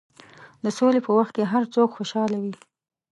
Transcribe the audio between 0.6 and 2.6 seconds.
د سولې په وخت کې هر څوک خوشحاله وي.